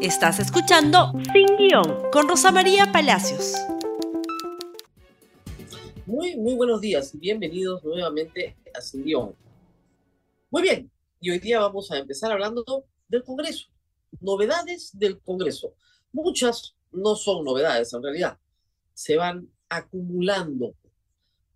[0.00, 3.54] Estás escuchando Sin Guión con Rosa María Palacios.
[6.06, 9.34] Muy, muy buenos días bienvenidos nuevamente a Sin Guión.
[10.50, 10.88] Muy bien,
[11.20, 13.66] y hoy día vamos a empezar hablando del Congreso.
[14.20, 15.74] Novedades del Congreso.
[16.12, 18.38] Muchas no son novedades en realidad.
[18.94, 20.76] Se van acumulando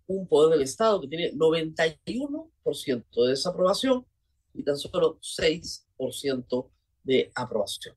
[0.05, 4.05] un poder del Estado que tiene 91% de desaprobación
[4.53, 6.67] y tan solo 6%
[7.05, 7.95] de aprobación.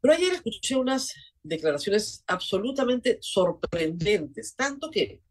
[0.00, 1.12] Pero ayer escuché unas
[1.42, 5.22] declaraciones absolutamente sorprendentes, tanto que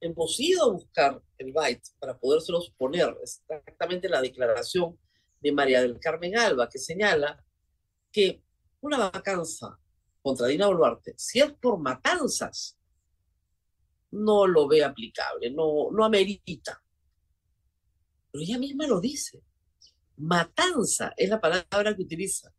[0.00, 4.98] hemos ido a buscar el byte para podérselos poner exactamente la declaración
[5.40, 7.44] de María del Carmen Alba, que señala
[8.10, 8.42] que
[8.80, 9.78] una vacanza
[10.22, 12.76] contra Dina Boluarte, si es por matanzas,
[14.10, 16.82] no lo ve aplicable, no, no amerita.
[18.30, 19.42] Pero ella misma lo dice.
[20.16, 22.52] Matanza es la palabra que utiliza.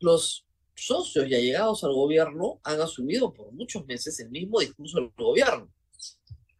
[0.00, 5.10] Los socios ya llegados al gobierno han asumido por muchos meses el mismo discurso del
[5.16, 5.72] gobierno.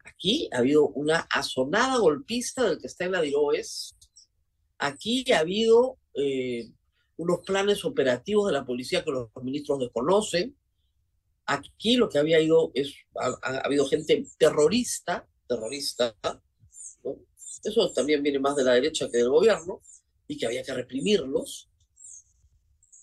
[0.04, 3.94] Aquí ha habido una azonada golpista del que está en la DIROES.
[4.78, 6.70] Aquí ha habido eh,
[7.16, 10.56] unos planes operativos de la policía que los ministros desconocen.
[11.46, 16.14] Aquí lo que había ido es, ha, habido gente terrorista, terrorista,
[17.64, 19.80] eso también viene más de la derecha que del gobierno,
[20.28, 21.68] y que había que reprimirlos.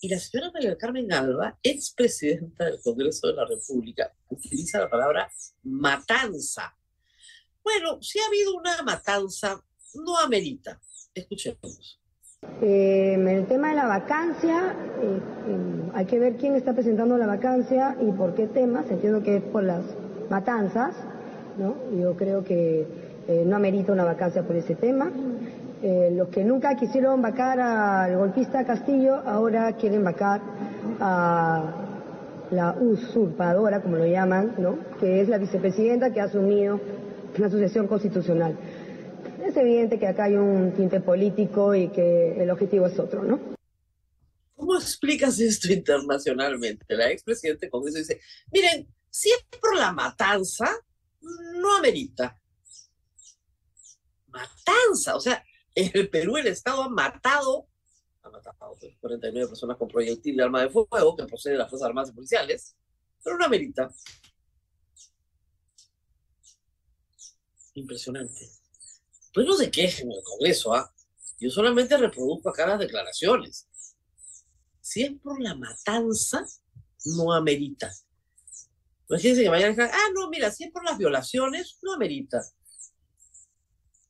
[0.06, 5.28] Y la señora María Carmen Alba, expresidenta del Congreso de la República, utiliza la palabra
[5.64, 6.72] matanza.
[7.64, 9.60] Bueno, si ha habido una matanza,
[9.94, 10.80] no amerita.
[11.12, 12.00] Escuchemos.
[12.62, 17.26] Eh, el tema de la vacancia, eh, eh, hay que ver quién está presentando la
[17.26, 18.88] vacancia y por qué temas.
[18.88, 19.82] Entiendo que es por las
[20.30, 20.94] matanzas,
[21.58, 21.74] ¿no?
[22.00, 22.86] Yo creo que
[23.44, 25.10] no amerita una vacancia por ese tema.
[25.82, 30.40] Los que nunca quisieron vacar al golpista Castillo, ahora quieren vacar
[31.00, 31.62] a
[32.50, 34.78] la usurpadora, como lo llaman, ¿no?
[35.00, 36.80] Que es la vicepresidenta que ha asumido
[37.36, 38.56] la sucesión constitucional
[39.46, 43.56] es evidente que acá hay un tinte político y que el objetivo es otro, ¿no?
[44.54, 46.84] ¿Cómo explicas esto internacionalmente?
[46.88, 48.20] La expresidente Congreso dice,
[48.52, 50.68] miren, si es por la matanza,
[51.20, 52.38] no amerita.
[54.28, 55.44] Matanza, o sea,
[55.76, 57.68] en el Perú el Estado ha matado,
[58.22, 61.86] ha matado 49 personas con proyectil de arma de fuego que procede de las Fuerzas
[61.86, 62.74] Armadas y Policiales,
[63.22, 63.88] pero no amerita.
[67.74, 68.50] Impresionante.
[69.34, 70.90] Pues no se quejen en el Congreso, ¿ah?
[71.38, 73.68] Yo solamente reproduzco acá las declaraciones.
[74.80, 76.46] Si es por la matanza,
[77.04, 77.92] no amerita.
[79.10, 82.42] Imagínense que vayan a decir, ah, no, mira, si es por las violaciones, no amerita.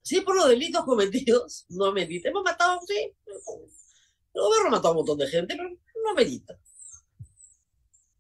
[0.09, 2.29] Es por los delitos cometidos, no amerita.
[2.29, 6.59] Hemos matado, sí, el gobierno ha matado a un montón de gente, pero no amerita.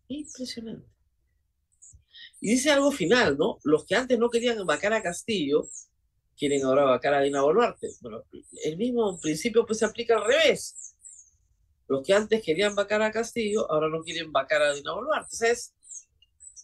[0.09, 0.89] Impresionante.
[2.41, 3.59] Y dice algo final, ¿no?
[3.65, 5.69] Los que antes no querían vacar a Castillo,
[6.37, 7.89] quieren ahora vacar a Dina Boluarte.
[8.01, 8.25] Bueno,
[8.65, 10.95] el mismo principio pues se aplica al revés.
[11.89, 15.35] Los que antes querían vacar a Castillo, ahora no quieren vacar a Dina Boluarte.
[15.35, 15.75] O sea, es,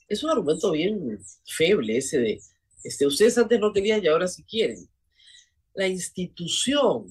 [0.08, 2.40] es un argumento bien feble ese de,
[2.84, 4.88] este, ustedes antes no querían y ahora sí quieren.
[5.74, 7.06] La institución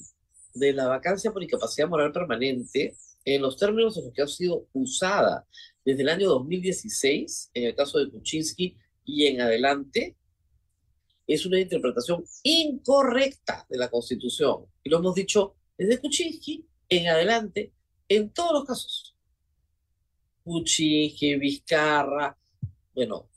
[0.54, 4.68] de la vacancia por incapacidad moral permanente, en los términos en los que ha sido
[4.74, 5.48] usada
[5.86, 10.16] desde el año 2016, en el caso de Kuczynski y en adelante,
[11.28, 14.66] es una interpretación incorrecta de la Constitución.
[14.84, 17.74] Y lo hemos dicho desde Kuczynski en adelante
[18.08, 19.16] en todos los casos.
[20.44, 22.38] Kuczynski, Vizcarra,
[22.94, 23.30] bueno,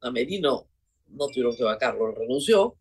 [0.00, 2.76] a no tuvieron que vacarlo, renunció.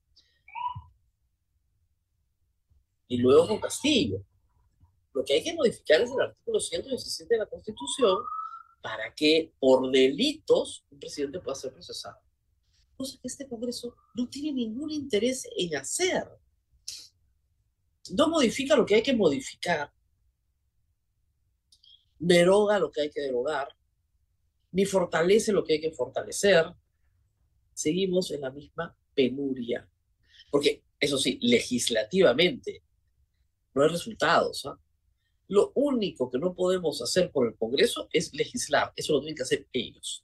[3.09, 4.23] Y luego con Castillo.
[5.13, 8.19] Lo que hay que modificar es el artículo 117 de la Constitución
[8.81, 12.17] para que por delitos un presidente pueda ser procesado
[12.99, 16.25] cosa que este Congreso no tiene ningún interés en hacer.
[18.11, 19.89] No modifica lo que hay que modificar,
[22.17, 23.69] deroga lo que hay que derogar,
[24.71, 26.65] ni fortalece lo que hay que fortalecer.
[27.73, 29.89] Seguimos en la misma penuria.
[30.51, 32.83] Porque, eso sí, legislativamente
[33.79, 34.65] no hay resultados.
[34.65, 34.77] ¿ah?
[35.47, 38.91] Lo único que no podemos hacer por el Congreso es legislar.
[38.95, 40.23] Eso lo tienen que hacer ellos.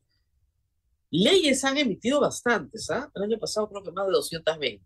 [1.10, 3.10] Leyes han emitido bastantes, ¿ah?
[3.16, 4.84] El año pasado creo que más de 220.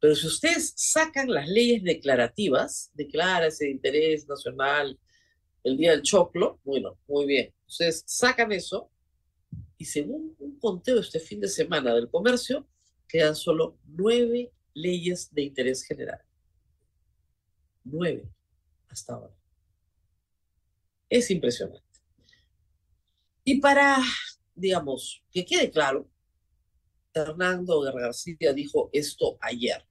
[0.00, 4.98] Pero si ustedes sacan las leyes declarativas, declara ese interés nacional,
[5.62, 7.52] el día del choclo, bueno, muy bien.
[7.68, 8.90] Ustedes sacan eso
[9.76, 12.66] y según un conteo este fin de semana del comercio,
[13.06, 16.20] quedan solo nueve leyes de interés general.
[17.84, 18.28] Nueve
[18.88, 19.34] hasta ahora.
[21.08, 21.82] Es impresionante.
[23.44, 23.98] Y para,
[24.54, 26.08] digamos, que quede claro,
[27.12, 29.84] Fernando García dijo esto ayer.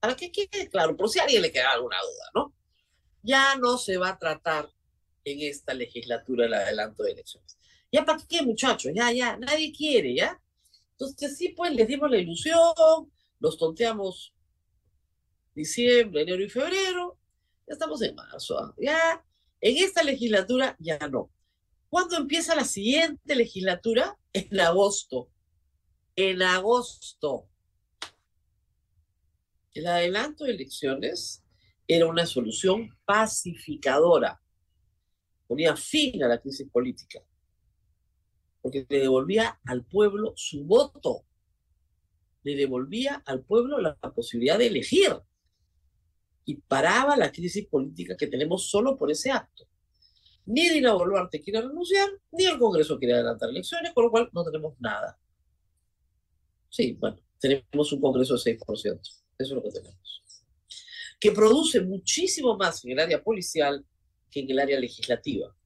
[0.00, 2.54] Para que quede claro, por si a alguien le queda alguna duda, ¿no?
[3.22, 4.70] Ya no se va a tratar
[5.24, 7.58] en esta legislatura el adelanto de elecciones.
[7.90, 8.92] ¿Ya para qué, muchachos?
[8.94, 10.40] Ya, ya, nadie quiere, ¿ya?
[10.92, 13.10] Entonces, sí, pues les dimos la ilusión,
[13.40, 14.34] los tonteamos
[15.54, 17.18] diciembre, enero y febrero,
[17.66, 18.74] ya estamos en marzo, ¿ah?
[18.78, 19.24] ya
[19.60, 21.30] en esta legislatura ya no.
[21.88, 24.18] ¿Cuándo empieza la siguiente legislatura?
[24.32, 25.30] En agosto.
[26.16, 27.48] En agosto.
[29.72, 31.44] El adelanto de elecciones
[31.86, 34.40] era una solución pacificadora.
[35.46, 37.20] Ponía fin a la crisis política.
[38.60, 41.24] Porque le devolvía al pueblo su voto.
[42.42, 45.22] Le devolvía al pueblo la posibilidad de elegir
[46.44, 49.66] y paraba la crisis política que tenemos solo por ese acto.
[50.46, 54.44] Ni Dina Boluarte quiere renunciar, ni el Congreso quiere adelantar elecciones, con lo cual no
[54.44, 55.18] tenemos nada.
[56.68, 59.00] Sí, bueno, tenemos un Congreso de 6%.
[59.00, 60.22] Eso es lo que tenemos.
[61.18, 63.84] Que produce muchísimo más en el área policial
[64.30, 65.56] que en el área legislativa.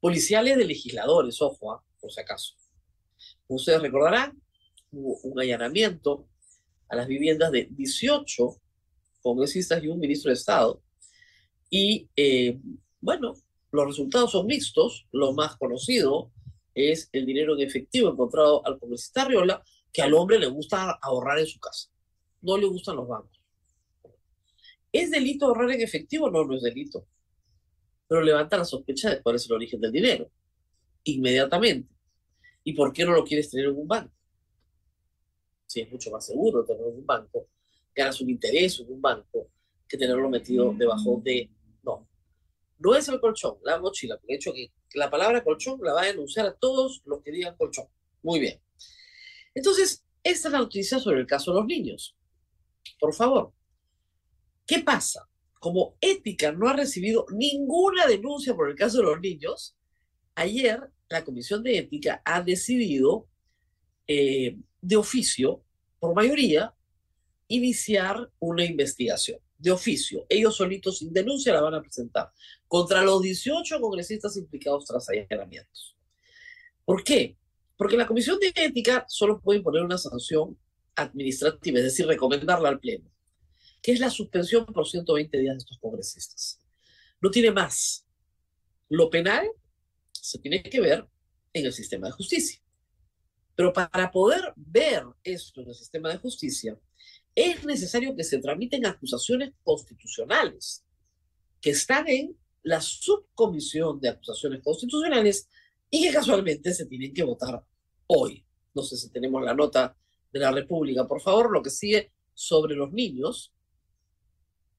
[0.00, 1.84] Policiales de legisladores, ojo, ¿ah?
[2.00, 2.54] por si acaso.
[3.48, 4.40] ustedes recordarán,
[4.90, 6.26] hubo un allanamiento
[6.88, 8.61] a las viviendas de 18
[9.22, 10.82] congresistas y un ministro de Estado.
[11.70, 12.60] Y eh,
[13.00, 13.34] bueno,
[13.70, 15.06] los resultados son mixtos.
[15.12, 16.30] Lo más conocido
[16.74, 21.38] es el dinero en efectivo encontrado al congresista Riola, que al hombre le gusta ahorrar
[21.38, 21.90] en su casa.
[22.42, 23.40] No le gustan los bancos.
[24.90, 26.30] ¿Es delito ahorrar en efectivo?
[26.30, 27.06] No, no es delito.
[28.06, 30.30] Pero levanta la sospecha de cuál es el origen del dinero.
[31.04, 31.94] Inmediatamente.
[32.64, 34.12] ¿Y por qué no lo quieres tener en un banco?
[35.66, 37.48] Si es mucho más seguro tenerlo en un banco
[37.94, 39.48] ganas un interés en un banco
[39.88, 41.50] que tenerlo metido debajo de...
[41.82, 42.08] No,
[42.78, 44.18] no es el colchón, la mochila.
[44.26, 47.56] De hecho, que la palabra colchón la va a denunciar a todos los que digan
[47.56, 47.86] colchón.
[48.22, 48.60] Muy bien.
[49.54, 52.16] Entonces, esta es la noticia sobre el caso de los niños.
[52.98, 53.52] Por favor,
[54.66, 55.28] ¿qué pasa?
[55.60, 59.76] Como Ética no ha recibido ninguna denuncia por el caso de los niños,
[60.34, 63.28] ayer la Comisión de Ética ha decidido
[64.06, 65.62] eh, de oficio,
[66.00, 66.74] por mayoría,
[67.48, 70.26] iniciar una investigación de oficio.
[70.28, 72.30] Ellos solitos sin denuncia la van a presentar
[72.66, 75.96] contra los 18 congresistas implicados tras allanamientos.
[76.84, 77.36] ¿Por qué?
[77.76, 80.58] Porque la Comisión de Ética solo puede imponer una sanción
[80.96, 83.10] administrativa, es decir, recomendarla al Pleno,
[83.80, 86.60] que es la suspensión por 120 días de estos congresistas.
[87.20, 88.04] No tiene más.
[88.88, 89.48] Lo penal
[90.12, 91.06] se tiene que ver
[91.52, 92.60] en el sistema de justicia.
[93.54, 96.78] Pero para poder ver esto en el sistema de justicia,
[97.34, 100.84] es necesario que se tramiten acusaciones constitucionales
[101.60, 105.48] que están en la subcomisión de acusaciones constitucionales
[105.90, 107.64] y que casualmente se tienen que votar
[108.06, 108.44] hoy.
[108.74, 109.96] No sé si tenemos la nota
[110.32, 113.52] de la República, por favor, lo que sigue sobre los niños.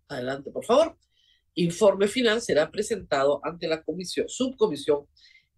[0.07, 0.97] Adelante, por favor.
[1.55, 5.07] Informe final será presentado ante la comisión, subcomisión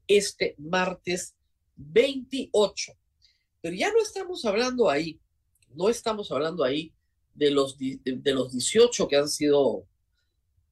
[0.08, 1.36] este martes
[1.76, 2.94] 28.
[3.62, 5.20] Pero ya no estamos hablando ahí
[5.76, 6.94] no estamos hablando ahí
[7.34, 9.86] de los, de, los 18 que han sido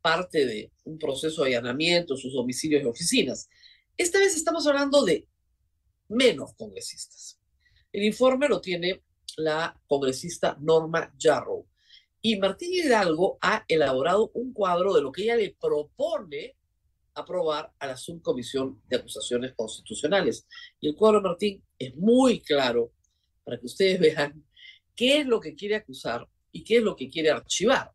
[0.01, 3.50] parte de un proceso de allanamiento, sus domicilios y oficinas.
[3.98, 5.27] Esta vez estamos hablando de
[6.10, 7.39] menos congresistas.
[7.91, 9.03] El informe lo tiene
[9.38, 11.65] la congresista Norma Jarrow.
[12.22, 16.55] Y Martín Hidalgo ha elaborado un cuadro de lo que ella le propone
[17.15, 20.48] aprobar a la subcomisión de acusaciones constitucionales.
[20.79, 22.93] Y el cuadro, Martín, es muy claro
[23.43, 24.43] para que ustedes vean
[24.95, 27.91] qué es lo que quiere acusar y qué es lo que quiere archivar.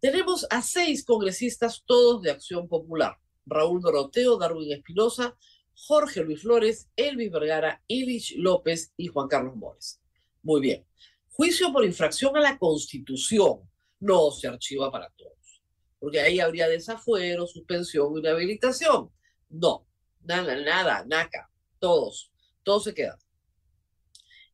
[0.00, 3.18] Tenemos a seis congresistas, todos de Acción Popular.
[3.46, 5.36] Raúl Doroteo, Darwin Espinosa,
[5.74, 10.00] Jorge Luis Flores, Elvis Vergara, Ilich López y Juan Carlos Mores.
[10.42, 10.86] Muy bien.
[11.30, 13.60] Juicio por infracción a la Constitución
[14.00, 15.62] no se archiva para todos,
[15.98, 19.10] porque ahí habría desafuero, suspensión y inhabilitación.
[19.50, 19.86] No,
[20.22, 22.32] nada, nada, naca, todos,
[22.62, 23.18] todos se quedan.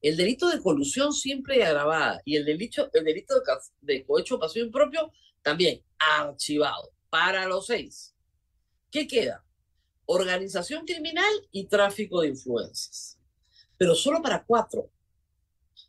[0.03, 3.43] El delito de colusión simple y agravada y el delito, el delito de,
[3.81, 8.13] de cohecho pasión propio también archivado para los seis.
[8.91, 9.45] ¿Qué queda?
[10.07, 13.17] Organización criminal y tráfico de influencias.
[13.79, 14.91] Pero solo para cuatro.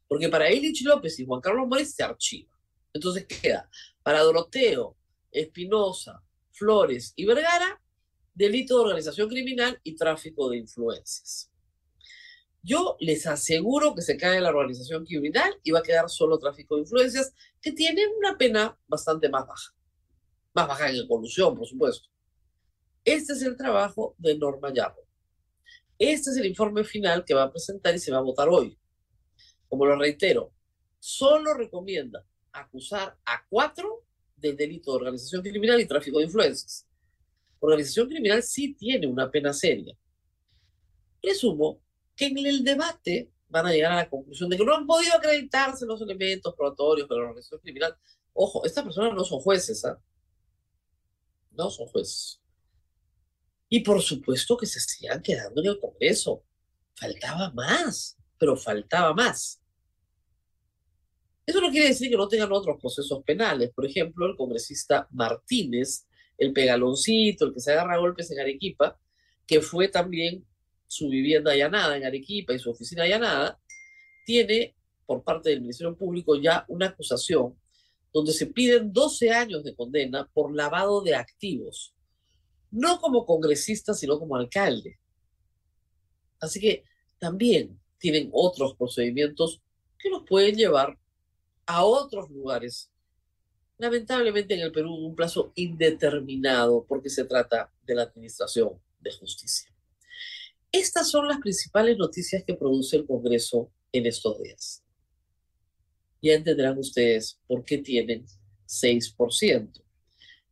[0.07, 2.51] Porque para Elich López y Juan Carlos Moritz se archiva.
[2.93, 3.67] Entonces queda
[4.03, 4.95] para Doroteo,
[5.31, 7.81] Espinosa, Flores y Vergara,
[8.33, 11.49] delito de organización criminal y tráfico de influencias.
[12.65, 16.75] Yo les aseguro que se cae la organización criminal y va a quedar solo tráfico
[16.75, 19.75] de influencias, que tiene una pena bastante más baja.
[20.53, 22.07] Más baja en colusión, por supuesto.
[23.03, 25.05] Este es el trabajo de Norma Yarro.
[25.99, 28.79] Este es el informe final que va a presentar y se va a votar hoy.
[29.67, 30.53] Como lo reitero,
[30.99, 34.05] solo recomienda acusar a cuatro
[34.37, 36.87] del delito de organización criminal y tráfico de influencias.
[37.59, 39.97] Organización criminal sí tiene una pena seria.
[41.21, 41.82] Presumo
[42.15, 45.15] que en el debate van a llegar a la conclusión de que no han podido
[45.15, 47.95] acreditarse los elementos probatorios de la organización criminal.
[48.33, 49.99] Ojo, estas personas no son jueces, ¿ah?
[51.51, 52.41] No son jueces.
[53.69, 56.43] Y por supuesto que se sigan quedando en el Congreso.
[56.95, 59.61] Faltaba más, pero faltaba más.
[61.45, 63.71] Eso no quiere decir que no tengan otros procesos penales.
[63.73, 68.97] Por ejemplo, el congresista Martínez, el pegaloncito, el que se agarra a golpes en Arequipa,
[69.45, 70.45] que fue también
[70.93, 73.59] su vivienda allanada en Arequipa y su oficina allanada,
[74.25, 77.57] tiene por parte del Ministerio Público ya una acusación
[78.13, 81.95] donde se piden 12 años de condena por lavado de activos,
[82.69, 84.99] no como congresista, sino como alcalde.
[86.39, 86.83] Así que
[87.17, 89.61] también tienen otros procedimientos
[89.97, 90.99] que los pueden llevar
[91.65, 92.91] a otros lugares.
[93.77, 99.72] Lamentablemente en el Perú un plazo indeterminado porque se trata de la Administración de Justicia.
[100.73, 104.83] Estas son las principales noticias que produce el Congreso en estos días.
[106.21, 108.25] Ya entenderán ustedes por qué tienen
[108.67, 109.81] 6%.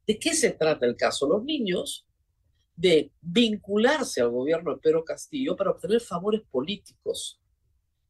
[0.07, 1.27] ¿De qué se trata el caso?
[1.27, 2.07] Los niños
[2.77, 7.41] de vincularse al gobierno de Pedro Castillo para obtener favores políticos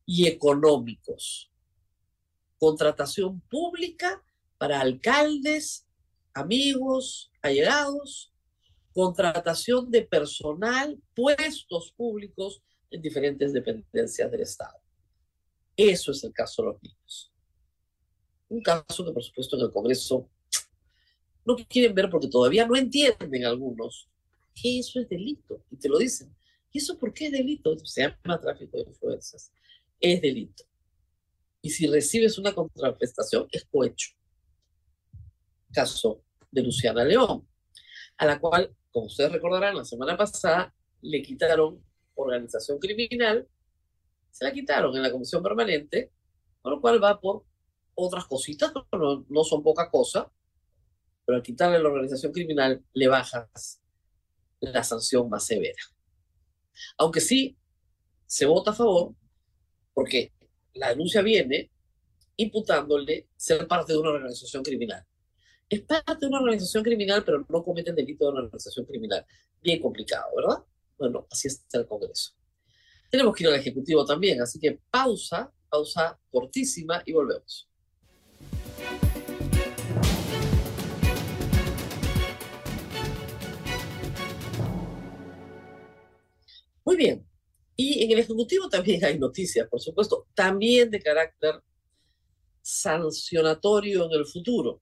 [0.05, 1.51] y económicos
[2.61, 4.23] contratación pública
[4.59, 5.87] para alcaldes,
[6.35, 8.30] amigos, allegados,
[8.93, 14.77] contratación de personal, puestos públicos en diferentes dependencias del Estado.
[15.75, 17.31] Eso es el caso de los niños.
[18.49, 20.29] Un caso que, por supuesto, en el Congreso
[21.45, 24.09] no quieren ver porque todavía no entienden algunos
[24.53, 25.63] que eso es delito.
[25.71, 26.35] Y te lo dicen.
[26.71, 27.77] ¿Y eso por qué es delito?
[27.79, 29.51] Se llama tráfico de influencias.
[29.99, 30.65] Es delito
[31.61, 34.11] y si recibes una contraprestación es cohecho.
[35.71, 37.47] Caso de Luciana León,
[38.17, 41.83] a la cual, como ustedes recordarán, la semana pasada le quitaron
[42.15, 43.47] organización criminal,
[44.29, 46.11] se la quitaron en la comisión permanente,
[46.61, 47.43] con lo cual va por
[47.95, 48.71] otras cositas,
[49.29, 50.31] no, son poca cosa,
[51.25, 53.81] pero al quitarle la organización criminal le bajas
[54.59, 55.81] la sanción más severa.
[56.97, 57.57] Aunque sí
[58.25, 59.13] se vota a favor,
[59.93, 60.33] porque
[60.73, 61.69] la denuncia viene
[62.37, 65.05] imputándole ser parte de una organización criminal.
[65.71, 69.25] Es parte de una organización criminal, pero no cometen delito de una organización criminal.
[69.61, 70.65] Bien complicado, ¿verdad?
[70.97, 72.33] Bueno, así está el Congreso.
[73.09, 77.69] Tenemos que ir al Ejecutivo también, así que pausa, pausa cortísima y volvemos.
[86.83, 87.25] Muy bien,
[87.77, 91.63] y en el Ejecutivo también hay noticias, por supuesto, también de carácter
[92.61, 94.81] sancionatorio en el futuro.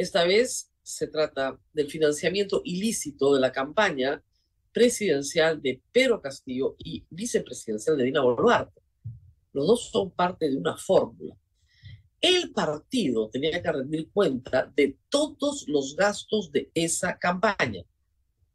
[0.00, 4.24] Esta vez se trata del financiamiento ilícito de la campaña
[4.72, 8.80] presidencial de Pedro Castillo y vicepresidencial de Dina Boluarte.
[9.52, 11.36] Los dos son parte de una fórmula.
[12.18, 17.84] El partido tenía que rendir cuenta de todos los gastos de esa campaña,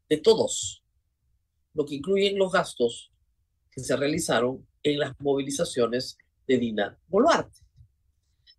[0.08, 0.82] de todos,
[1.74, 3.12] lo que incluyen los gastos
[3.70, 7.60] que se realizaron en las movilizaciones de Dina Boluarte.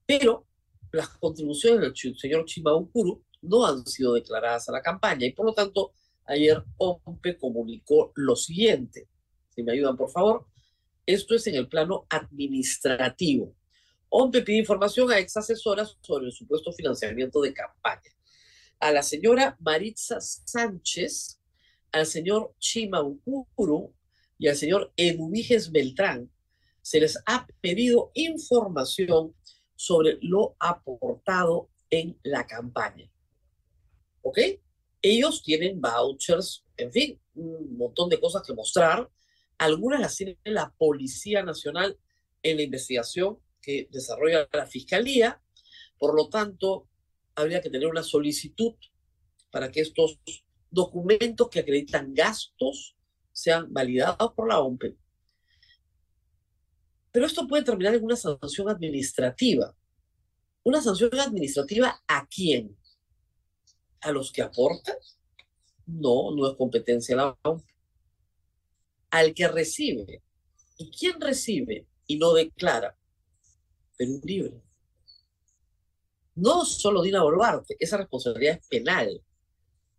[0.06, 0.47] Pero
[0.98, 5.54] las contribuciones del señor Chimaukuru no han sido declaradas a la campaña y por lo
[5.54, 5.94] tanto
[6.26, 9.08] ayer OMPE comunicó lo siguiente.
[9.56, 10.46] Si me ayudan, por favor.
[11.06, 13.56] Esto es en el plano administrativo.
[14.10, 18.12] OMPE pide información a ex asesoras sobre el supuesto financiamiento de campaña.
[18.80, 21.40] A la señora Maritza Sánchez,
[21.92, 23.94] al señor Chimaukuru
[24.38, 26.30] y al señor Eduviges Beltrán
[26.82, 29.34] se les ha pedido información
[29.78, 33.10] sobre lo aportado en la campaña.
[34.22, 34.40] ¿Ok?
[35.02, 39.10] Ellos tienen vouchers, en fin, un montón de cosas que mostrar.
[39.58, 41.98] Algunas las tiene la Policía Nacional
[42.44, 45.42] en la investigación que desarrolla la Fiscalía.
[45.98, 46.90] Por lo tanto,
[47.36, 48.74] habría que tener una solicitud
[49.52, 50.20] para que estos
[50.70, 52.98] documentos que acreditan gastos
[53.32, 54.98] sean validados por la OMP.
[57.12, 59.76] Pero esto puede terminar en una sanción administrativa.
[60.64, 62.78] ¿Una sanción administrativa a quién?
[64.02, 64.98] ¿A los que aportan?
[65.86, 67.66] No, no es competencia de la OMP.
[69.12, 70.22] Al que recibe.
[70.78, 72.98] ¿Y quién recibe y no declara?
[73.98, 74.62] Perú libre.
[76.36, 79.24] No solo Dina Boluarte, esa responsabilidad es penal.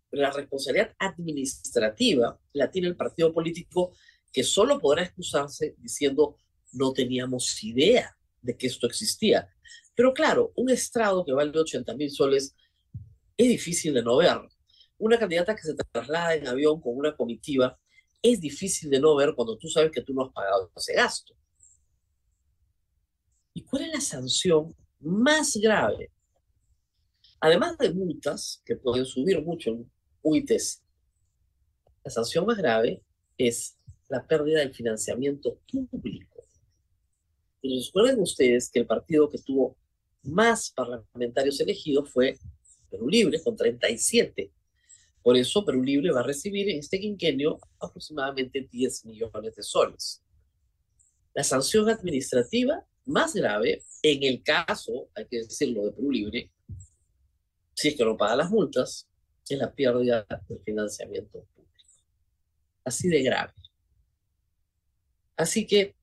[0.09, 3.91] Pero la responsabilidad administrativa la tiene el partido político
[4.31, 6.37] que solo podrá excusarse diciendo
[6.71, 9.49] no teníamos idea de que esto existía.
[9.95, 12.55] Pero claro, un estrado que vale 80 mil soles
[13.37, 14.37] es difícil de no ver.
[14.97, 17.77] Una candidata que se traslada en avión con una comitiva
[18.21, 21.33] es difícil de no ver cuando tú sabes que tú no has pagado ese gasto.
[23.53, 26.11] ¿Y cuál es la sanción más grave?
[27.39, 30.83] Además de multas, que pueden subir mucho en UITES,
[32.03, 33.03] la sanción más grave
[33.37, 33.77] es
[34.09, 36.28] la pérdida del financiamiento público.
[37.61, 39.77] Recuerden ustedes que el partido que tuvo
[40.23, 42.37] más parlamentarios elegidos fue
[42.89, 44.51] Perú Libre, con 37.
[45.21, 50.23] Por eso Perú Libre va a recibir en este quinquenio aproximadamente 10 millones de soles.
[51.33, 56.51] La sanción administrativa más grave, en el caso, hay que decirlo, de Perú Libre,
[57.73, 59.07] si es que no paga las multas,
[59.47, 61.85] es la pérdida del financiamiento público.
[62.83, 63.53] Así de grave.
[65.35, 65.95] Así que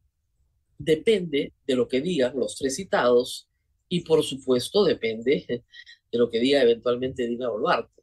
[0.78, 3.48] depende de lo que digan los tres citados
[3.88, 5.64] y por supuesto depende
[6.10, 8.02] de lo que diga eventualmente Dina Boluarte,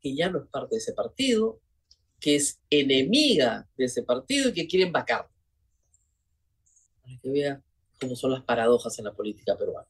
[0.00, 1.60] que ya no es parte de ese partido,
[2.18, 5.28] que es enemiga de ese partido y que quieren vacar.
[7.02, 7.62] Para que vea
[8.00, 9.88] cómo son las paradojas en la política peruana.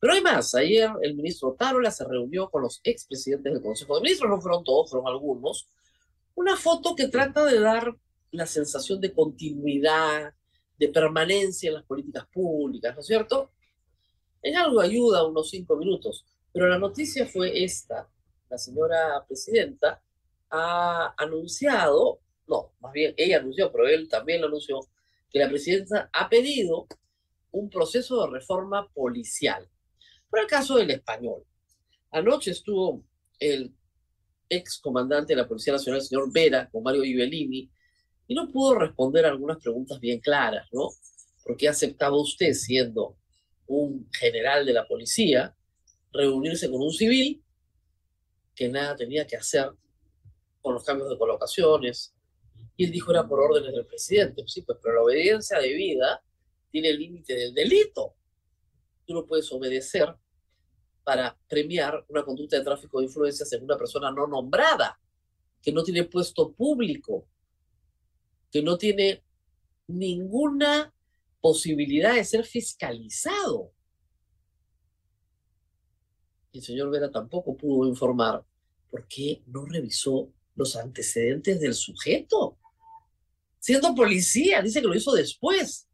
[0.00, 0.54] Pero hay más.
[0.54, 4.64] Ayer el ministro Tarola se reunió con los expresidentes del Consejo de Ministros, no fueron
[4.64, 5.68] todos, fueron algunos.
[6.34, 7.94] Una foto que trata de dar
[8.32, 10.32] la sensación de continuidad,
[10.78, 13.52] de permanencia en las políticas públicas, ¿no es cierto?
[14.42, 18.08] En algo ayuda unos cinco minutos, pero la noticia fue esta.
[18.48, 20.02] La señora presidenta
[20.50, 24.80] ha anunciado, no, más bien ella anunció, pero él también lo anunció,
[25.30, 26.86] que la presidenta ha pedido
[27.52, 29.68] un proceso de reforma policial.
[30.28, 31.44] Por el caso del español,
[32.10, 33.04] anoche estuvo
[33.38, 33.74] el
[34.48, 37.70] ex comandante de la Policía Nacional, el señor Vera, con Mario Ibellini,
[38.30, 40.90] y no pudo responder algunas preguntas bien claras, ¿no?
[41.42, 43.16] ¿Por qué aceptaba usted, siendo
[43.66, 45.52] un general de la policía,
[46.12, 47.42] reunirse con un civil
[48.54, 49.72] que nada tenía que hacer
[50.62, 52.14] con los cambios de colocaciones?
[52.76, 54.44] Y él dijo era por órdenes del presidente.
[54.46, 56.22] Sí, pues, pero la obediencia debida
[56.70, 58.14] tiene el límite del delito.
[59.06, 60.14] Tú no puedes obedecer
[61.02, 65.00] para premiar una conducta de tráfico de influencias en una persona no nombrada,
[65.60, 67.26] que no tiene puesto público,
[68.50, 69.22] que no tiene
[69.86, 70.92] ninguna
[71.40, 73.72] posibilidad de ser fiscalizado.
[76.52, 78.44] El señor Vera tampoco pudo informar
[78.90, 82.58] por qué no revisó los antecedentes del sujeto.
[83.58, 85.88] Siendo policía, dice que lo hizo después.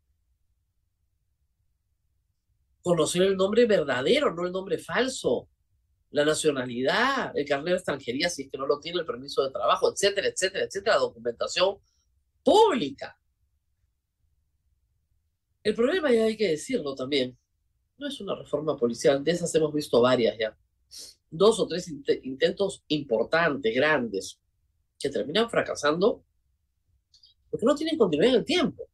[2.80, 5.48] Conocer el nombre verdadero, no el nombre falso.
[6.10, 9.50] La nacionalidad, el carnet de extranjería, si es que no lo tiene, el permiso de
[9.50, 11.78] trabajo, etcétera, etcétera, etcétera, documentación
[12.46, 13.18] pública.
[15.64, 17.36] El problema, ya hay que decirlo también,
[17.98, 20.56] no es una reforma policial, de esas hemos visto varias ya.
[21.28, 24.38] Dos o tres intentos importantes, grandes,
[24.96, 26.24] que terminan fracasando
[27.50, 28.88] porque no tienen continuidad en el tiempo.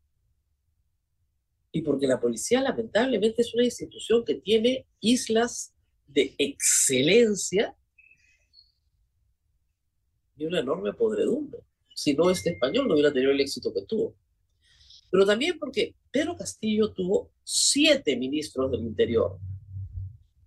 [1.72, 5.74] Y porque la policía lamentablemente es una institución que tiene islas
[6.06, 7.76] de excelencia
[10.38, 11.62] y una enorme podredumbre
[12.02, 14.16] si no este español no hubiera tenido el éxito que tuvo.
[15.08, 19.38] Pero también porque Pedro Castillo tuvo siete ministros del Interior.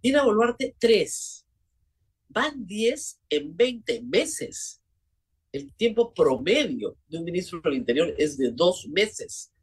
[0.04, 1.46] Dina Boluarte, tres.
[2.28, 4.82] Van diez en veinte meses.
[5.54, 9.54] El tiempo promedio de un ministro del Interior es de dos meses.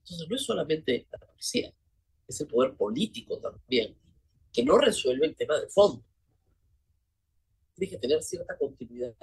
[0.00, 1.72] Entonces no es solamente la policía,
[2.28, 3.96] es el poder político también,
[4.52, 6.04] que no resuelve el tema de fondo
[7.74, 9.14] tiene que tener cierta continuidad,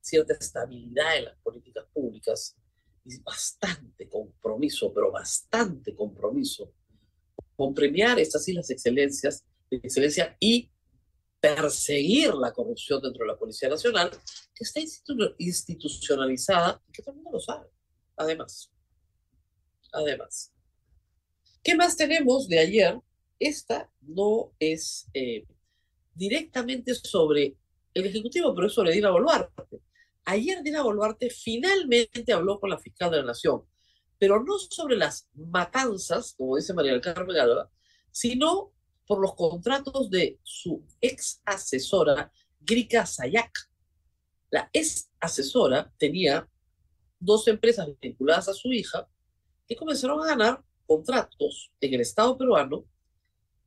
[0.00, 2.56] cierta estabilidad en las políticas públicas
[3.04, 6.72] y bastante compromiso, pero bastante compromiso
[7.56, 10.70] con premiar estas islas excelencias, de excelencia y
[11.40, 14.10] perseguir la corrupción dentro de la Policía Nacional,
[14.54, 17.68] que está institucionalizada y que todo el mundo lo sabe.
[18.16, 18.70] Además,
[19.92, 20.52] además.
[21.62, 22.98] ¿Qué más tenemos de ayer?
[23.38, 25.46] Esta no es eh,
[26.14, 27.56] directamente sobre
[27.98, 29.80] el Ejecutivo, pero es sobre Dina Boluarte.
[30.24, 33.62] Ayer Dina Boluarte finalmente habló con la fiscal de la Nación,
[34.18, 37.70] pero no sobre las matanzas, como dice María del Carmen Alba,
[38.10, 38.72] sino
[39.06, 42.30] por los contratos de su ex asesora,
[42.60, 43.52] Grika Sayak.
[44.50, 46.48] La ex asesora tenía
[47.18, 49.08] dos empresas vinculadas a su hija
[49.66, 52.84] que comenzaron a ganar contratos en el Estado peruano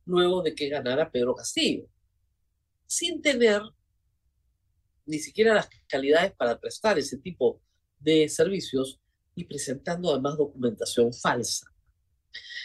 [0.04, 1.86] luego de que ganara Pedro Castillo.
[2.86, 3.62] sin tener
[5.06, 7.60] ni siquiera las calidades para prestar ese tipo
[7.98, 9.00] de servicios
[9.34, 11.66] y presentando además documentación falsa.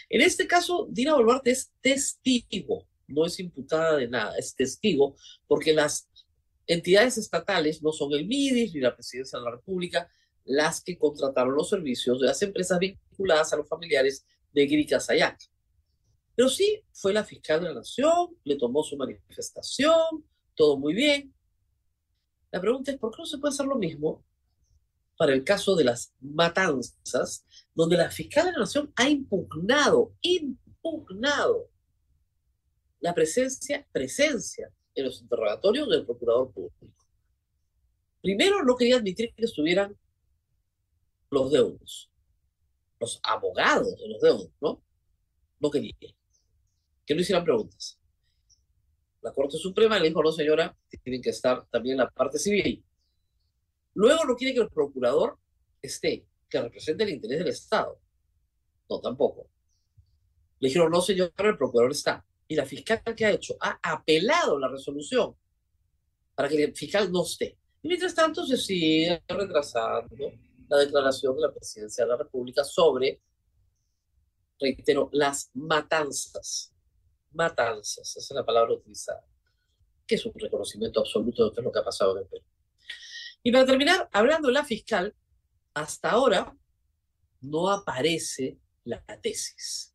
[0.09, 5.15] En este caso, Dina Boluarte es testigo, no es imputada de nada, es testigo,
[5.47, 6.09] porque las
[6.65, 10.09] entidades estatales no son el MIDIS ni la Presidencia de la República
[10.47, 15.37] las que contrataron los servicios de las empresas vinculadas a los familiares de Grika Sayak.
[16.35, 21.33] Pero sí, fue la fiscal de la Nación, le tomó su manifestación, todo muy bien.
[22.51, 24.23] La pregunta es, ¿por qué no se puede hacer lo mismo
[25.17, 31.69] para el caso de las matanzas, donde la fiscal de la Nación ha impugnado, impugnado
[32.99, 36.87] la presencia, presencia en los interrogatorios del procurador público?
[38.21, 39.97] Primero, no quería admitir que estuvieran
[41.29, 42.11] los deudos,
[42.99, 44.81] los abogados de los deudos, ¿no?
[45.59, 45.93] No quería
[47.07, 47.97] que no hicieran preguntas.
[49.21, 52.83] La Corte Suprema le dijo, no señora, tienen que estar también la parte civil.
[53.93, 55.37] Luego no quiere que el procurador
[55.81, 57.99] esté, que represente el interés del Estado.
[58.89, 59.49] No, tampoco.
[60.59, 62.23] Le dijeron, no señora, el procurador está.
[62.47, 65.35] Y la fiscal que ha hecho, ha apelado la resolución
[66.35, 67.57] para que el fiscal no esté.
[67.81, 70.15] Y mientras tanto se sigue retrasando
[70.69, 73.19] la declaración de la presidencia de la República sobre,
[74.59, 76.73] reitero, las matanzas
[77.31, 79.25] matanzas, esa es la palabra utilizada,
[80.05, 82.45] que es un reconocimiento absoluto de lo que ha pasado en el Perú.
[83.43, 85.15] Y para terminar, hablando de la fiscal,
[85.73, 86.55] hasta ahora
[87.41, 89.93] no aparece la tesis.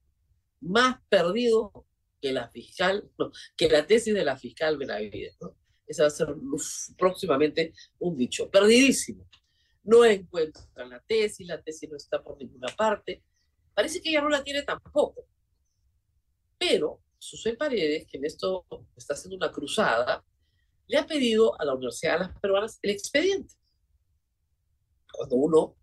[0.60, 1.86] Más perdido
[2.20, 3.10] que la fiscal,
[3.56, 5.56] que la tesis de la fiscal Benavides, ¿no?
[5.86, 6.28] Ese va a ser
[6.96, 8.50] próximamente un dicho.
[8.50, 9.28] Perdidísimo.
[9.84, 13.22] No encuentran la tesis, la tesis no está por ninguna parte.
[13.74, 15.26] Parece que ella no la tiene tampoco.
[16.56, 20.24] Pero Susé Paredes, que en esto está haciendo una cruzada,
[20.88, 23.54] le ha pedido a la Universidad de las Peruanas el expediente.
[25.12, 25.76] Cuando uno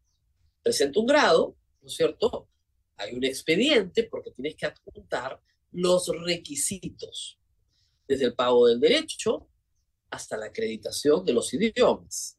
[0.62, 2.50] presenta un grado, ¿no es cierto?
[2.98, 7.40] Hay un expediente porque tienes que adjuntar los requisitos,
[8.06, 9.48] desde el pago del derecho
[10.10, 12.38] hasta la acreditación de los idiomas.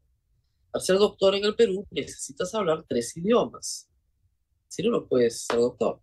[0.70, 3.88] Para ser doctor en el Perú necesitas hablar tres idiomas.
[4.68, 6.02] Si no, no puedes ser doctor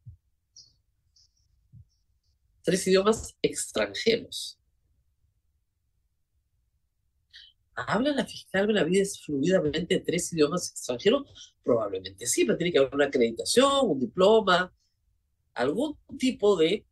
[2.67, 4.59] tres idiomas extranjeros.
[7.73, 11.55] ¿Habla la fiscal Benavides fluidamente tres idiomas extranjeros?
[11.63, 14.75] Probablemente sí, pero tiene que haber una acreditación, un diploma,
[15.53, 16.85] algún tipo de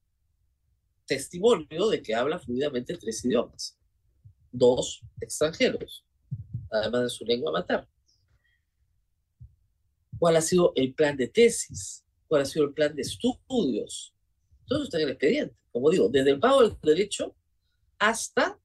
[1.06, 3.78] testimonio de que habla fluidamente tres idiomas.
[4.54, 6.06] Dos extranjeros,
[6.72, 7.90] además de su lengua materna.
[10.18, 12.06] ¿Cuál ha sido el plan de tesis?
[12.30, 14.15] ¿Cuál ha sido el plan de estudios?
[14.66, 17.36] Eso está en el expediente como digo, desde el pago del derecho
[18.00, 18.58] hasta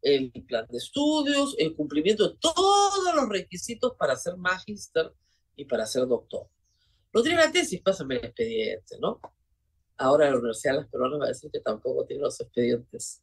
[0.00, 5.12] el plan de estudios, el cumplimiento de todos los requisitos para ser magíster
[5.56, 6.48] y para ser doctor.
[7.12, 9.20] No tiene la tesis, pásame el expediente, ¿no?
[9.98, 13.22] Ahora la Universidad de las Peruanas va a decir que tampoco tiene los expedientes,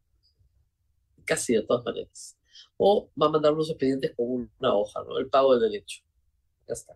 [1.26, 2.38] casi de todas maneras.
[2.78, 5.18] O va a mandar unos expedientes con una hoja, ¿no?
[5.18, 6.04] El pago del derecho.
[6.68, 6.96] Ya está.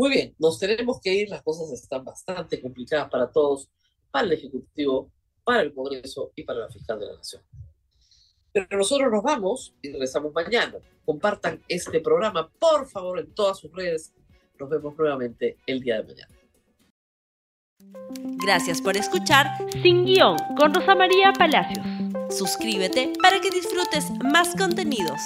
[0.00, 3.68] Muy bien, nos tenemos que ir, las cosas están bastante complicadas para todos
[4.10, 5.10] para el Ejecutivo,
[5.44, 7.42] para el Congreso y para la Fiscal de la Nación.
[8.50, 10.76] Pero nosotros nos vamos y regresamos mañana.
[11.04, 14.14] Compartan este programa, por favor, en todas sus redes.
[14.58, 16.34] Nos vemos nuevamente el día de mañana.
[18.42, 19.48] Gracias por escuchar
[19.82, 21.84] Sin Guión con Rosa María Palacios.
[22.34, 25.20] Suscríbete para que disfrutes más contenidos.